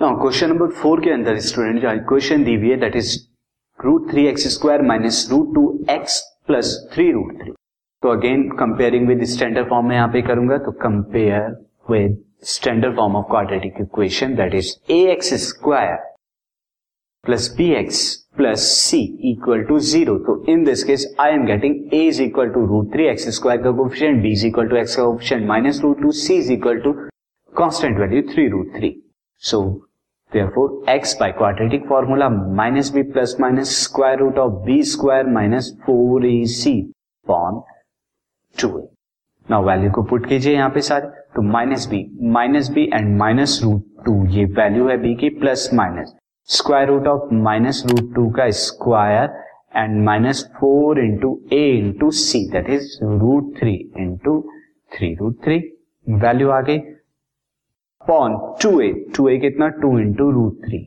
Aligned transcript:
Question 0.00 0.48
number 0.48 0.68
four 0.72 1.00
के 1.00 1.10
अंदर 1.10 1.38
student 1.40 1.80
जो 1.80 1.90
इक्वेशन 1.92 2.44
दी 2.44 2.54
हुई 2.54 2.68
है 2.70 2.76
that 2.80 2.94
is 2.96 3.16
root 3.78 4.10
three 4.10 4.24
x 4.26 4.46
square 4.48 4.82
minus 4.82 5.26
root 5.30 5.54
two 5.54 5.64
x 5.90 6.20
plus 6.46 6.70
three 6.92 7.10
root 7.12 7.34
three 7.40 7.50
तो 8.02 8.08
again 8.08 8.48
comparing 8.58 9.06
with 9.08 9.24
standard 9.26 9.68
form 9.68 9.86
में 9.86 9.94
यहाँ 9.96 10.08
पे 10.12 10.22
करूँगा 10.22 10.58
तो 10.58 10.72
compare 10.82 11.50
with 11.90 12.16
standard 12.46 12.96
form 12.96 13.16
of 13.16 13.26
quadratic 13.30 13.80
equation 13.80 14.34
that 14.36 14.54
is 14.54 14.72
a 14.90 14.98
x 15.12 15.34
square 15.42 15.96
plus 17.24 17.52
b 17.56 17.68
x 17.74 18.00
plus 18.36 18.70
c 18.76 19.02
equal 19.32 19.64
to 19.64 19.78
zero 19.90 20.16
तो 20.26 20.42
in 20.48 20.64
this 20.64 20.84
case 20.84 21.06
I 21.20 21.32
am 21.32 21.46
getting 21.46 21.94
a 21.94 22.02
is 22.06 22.22
equal 22.22 22.50
to 22.50 22.64
root 22.66 22.92
three 22.92 23.06
x 23.08 23.28
square 23.34 23.62
का 23.62 23.72
coefficient 23.82 24.22
b 24.22 24.32
is 24.32 24.46
equal 24.46 24.68
to 24.68 24.76
x 24.76 24.96
का 24.96 25.04
coefficient 25.04 25.46
minus 25.48 25.80
root 25.82 26.02
two 26.02 26.12
c 26.22 26.38
is 26.38 26.52
equal 26.52 26.80
to 26.80 26.92
constant 27.52 27.98
value 27.98 28.22
three 28.32 28.48
root 28.48 28.74
three 28.76 28.94
so 29.42 29.62
therefore, 30.32 30.68
x 30.88 31.14
by 31.14 31.32
quadratic 31.32 31.86
formula 31.86 32.30
minus 32.30 32.90
b 32.90 33.02
plus 33.02 33.38
minus 33.38 33.76
square 33.76 34.18
root 34.18 34.38
of 34.38 34.64
b 34.64 34.82
square 34.82 35.26
minus 35.26 35.72
4ac 35.88 36.72
upon 37.26 37.60
2a 38.56 38.86
now 39.46 39.64
value 39.66 39.90
को 39.92 40.02
put 40.10 40.26
कीजिए 40.28 40.52
यहाँ 40.54 40.70
पे 40.70 40.80
सारे। 40.80 41.06
तो 41.36 41.42
minus 41.42 41.86
b 41.88 41.98
minus 42.32 42.68
b 42.70 42.82
and 42.94 43.16
minus 43.18 43.58
root 43.62 44.04
two 44.04 44.12
ये 44.34 44.44
value 44.58 44.88
है 44.88 44.96
B 45.02 45.14
की 45.20 45.28
plus 45.40 45.68
minus 45.74 46.14
square 46.48 46.88
root 46.88 47.06
of 47.06 47.32
minus 47.34 47.82
root 47.90 48.14
two 48.14 48.28
का 48.36 48.48
square 48.58 49.32
and 49.76 50.02
minus 50.04 50.44
four 50.60 51.00
into 51.04 51.30
a 51.52 51.64
into 51.78 52.10
c 52.20 52.44
that 52.52 52.70
is 52.70 52.86
root 53.04 53.52
three 53.60 53.74
into 54.00 54.40
three 54.96 55.14
root 55.14 55.36
three 55.44 55.58
value 56.06 56.50
आ 56.50 56.60
गई। 56.60 56.78
Upon 58.02 58.36
two 58.62 58.80
a 58.80 58.92
two 59.16 59.28
a 59.28 59.36
कितना? 59.38 59.68
Two 59.80 59.98
into 59.98 60.30
root 60.30 60.64
three 60.64 60.78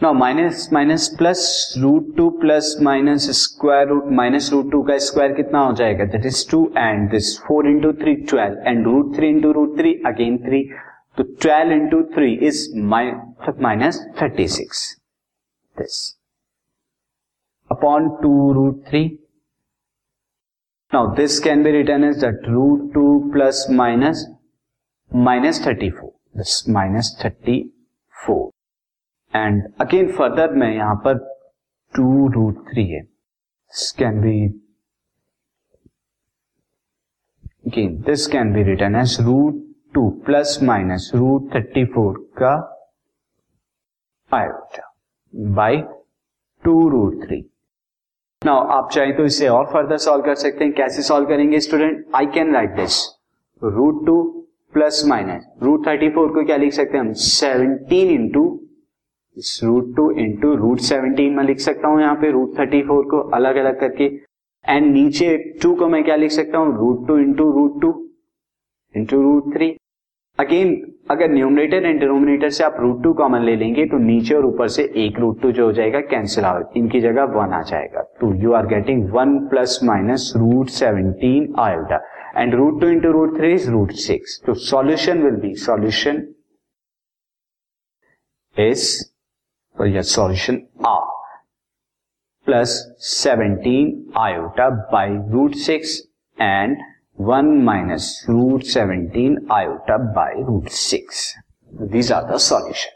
now 0.00 0.12
minus 0.14 0.68
minus 0.72 1.08
plus 1.18 1.74
root 1.78 2.16
two 2.16 2.28
plus 2.40 2.76
minus 2.82 3.28
square 3.38 3.88
root 3.88 4.10
minus 4.12 4.50
root 4.52 4.70
two 4.72 4.82
का 4.82 4.98
square 4.98 5.32
कितना 5.32 5.60
हो 5.60 5.72
जाएगा? 5.74 6.04
That 6.04 6.26
is 6.26 6.50
two 6.50 6.64
and 6.78 7.10
this 7.10 7.38
four 7.46 7.68
into 7.68 7.92
three 8.02 8.14
twelve 8.24 8.68
and 8.68 8.84
root 8.84 9.14
three 9.16 9.28
into 9.28 9.52
root 9.52 9.76
three 9.78 9.94
again 10.06 10.38
three 10.44 10.62
तो 11.16 11.22
twelve 11.22 11.72
into 11.72 12.02
three 12.14 12.32
is 12.46 12.68
minus 12.88 14.06
thirty 14.22 14.48
six 14.48 14.88
this 15.76 15.98
upon 17.70 18.08
two 18.22 18.52
root 18.52 18.84
three 18.88 19.06
Now 20.96 21.08
this 21.16 21.40
can 21.40 21.62
be 21.62 21.72
written 21.72 22.04
as 22.04 22.20
that 22.22 22.46
root 22.48 22.94
2 22.94 23.30
plus 23.32 23.68
minus 23.68 24.24
minus 25.12 25.58
34. 25.58 26.12
This 26.34 26.66
minus 26.66 27.14
34. 27.22 28.50
And 29.34 29.74
again 29.78 30.08
further 30.18 30.46
मैं 30.62 30.70
यहाँ 30.74 30.94
पर 31.06 31.18
2 31.98 32.06
root 32.36 32.62
3 32.70 32.84
है. 32.92 33.00
This 33.02 33.90
can 33.98 34.22
be 34.22 34.32
again 37.66 37.98
this 38.06 38.26
can 38.36 38.54
be 38.54 38.62
written 38.70 38.96
as 39.02 39.18
root 39.26 39.58
2 39.98 40.06
plus 40.28 40.54
minus 40.70 41.10
root 41.24 41.52
34 41.58 42.14
का 42.40 42.54
iota 44.40 44.88
by 45.60 45.70
2 46.64 46.78
root 46.96 47.28
3. 47.28 47.42
Now 48.46 48.66
आप 48.72 48.90
चाहे 48.92 49.12
तो 49.12 49.24
इसे 49.24 49.48
और 49.48 49.64
फर्दर 49.72 49.96
सॉल्व 49.98 50.24
कर 50.24 50.34
सकते 50.36 50.64
हैं। 50.64 50.72
कैसे 50.74 51.02
सॉल्व 51.02 51.28
करेंगे 51.28 51.60
student 51.60 52.04
I 52.14 52.26
can 52.34 52.54
write 52.54 52.76
this 52.76 52.98
root 53.62 54.04
two 54.06 54.22
plus 54.74 55.02
minus 55.08 55.46
root 55.62 55.86
thirty 55.86 56.08
four 56.10 56.28
को 56.32 56.44
क्या 56.46 56.56
लिख 56.56 56.72
सकते 56.72 56.96
हैं 56.96 57.04
हम? 57.04 57.12
Seventeen 57.12 58.10
into 58.10 58.44
root 59.64 59.94
two 59.96 60.10
into 60.20 60.54
root 60.56 60.78
seventeen 60.82 61.34
में 61.36 61.42
लिख 61.44 61.58
सकता 61.60 61.88
हूँ 61.88 62.00
यहाँ 62.00 62.14
पे 62.20 62.30
रूट 62.32 62.58
थर्टी 62.58 62.82
फोर 62.82 63.04
को 63.10 63.20
अलग 63.36 63.56
अलग 63.56 63.80
करके। 63.80 64.04
एंड 64.64 64.92
नीचे 64.92 65.36
टू 65.62 65.74
को 65.74 65.88
मैं 65.88 66.02
क्या 66.04 66.16
लिख 66.16 66.30
सकता 66.32 66.58
हूँ? 66.58 66.76
Root 66.78 67.06
two 67.08 67.18
into 67.18 67.50
root 67.52 67.80
two 67.82 67.92
into 68.94 69.22
root 69.22 69.54
three 69.54 69.68
again 70.38 70.74
अगर 71.10 71.30
न्यूमरेटर 71.30 71.86
एंड 71.86 72.00
डिनोमिनेटर 72.00 72.50
से 72.50 72.64
आप 72.64 72.76
रूट 72.80 73.02
टू 73.02 73.12
कॉमन 73.14 73.42
ले 73.42 73.56
लेंगे 73.56 73.86
तो 73.86 73.98
नीचे 74.00 74.34
और 74.34 74.46
ऊपर 74.46 74.68
से 74.68 74.82
एक 75.04 75.18
रूट 75.20 75.40
टू 75.42 75.52
जो 75.52 75.66
हो 75.66 75.72
जाएगा 75.72 76.00
कैंसिल 76.10 76.44
आउट 76.44 76.76
इनकी 76.76 77.00
जगह 77.00 77.24
वन 77.36 77.52
आ 77.52 77.62
जाएगा। 77.62 78.05
2. 78.20 78.38
You 78.40 78.54
are 78.54 78.66
getting 78.66 79.10
1 79.10 79.48
plus 79.50 79.82
minus 79.82 80.34
root 80.36 80.70
17 80.70 81.54
iota. 81.56 81.98
And 82.34 82.54
root 82.54 82.80
2 82.80 82.86
into 82.88 83.12
root 83.12 83.36
3 83.36 83.54
is 83.54 83.68
root 83.68 83.96
6. 83.96 84.40
So 84.44 84.54
solution 84.54 85.24
will 85.24 85.40
be 85.40 85.54
solution 85.54 86.34
is 88.56 89.10
well, 89.78 89.88
yeah, 89.88 90.02
solution 90.02 90.68
R 90.82 91.06
plus 92.46 92.86
17 92.98 94.12
iota 94.16 94.86
by 94.90 95.06
root 95.06 95.54
6 95.54 96.02
and 96.38 96.76
1 97.14 97.64
minus 97.64 98.24
root 98.28 98.64
17 98.64 99.46
iota 99.50 99.98
by 100.14 100.32
root 100.36 100.70
6. 100.70 101.34
These 101.90 102.10
are 102.10 102.26
the 102.26 102.38
solutions. 102.38 102.95